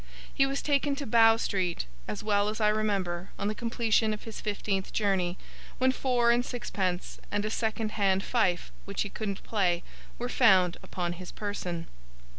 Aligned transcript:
He 0.33 0.47
was 0.47 0.63
taken 0.63 0.95
to 0.95 1.05
Bow 1.05 1.37
Street, 1.37 1.85
as 2.07 2.23
well 2.23 2.49
as 2.49 2.59
I 2.59 2.69
remember, 2.69 3.29
on 3.37 3.49
the 3.49 3.53
completion 3.53 4.15
of 4.15 4.23
his 4.23 4.41
fifteenth 4.41 4.91
journey; 4.91 5.37
when 5.77 5.91
four 5.91 6.31
and 6.31 6.43
sixpence, 6.43 7.19
and 7.29 7.45
a 7.45 7.51
second 7.51 7.91
hand 7.91 8.23
fife 8.23 8.71
which 8.85 9.03
he 9.03 9.09
couldn't 9.09 9.43
play, 9.43 9.83
were 10.17 10.27
found 10.27 10.77
upon 10.81 11.13
his 11.13 11.31
person. 11.31 11.85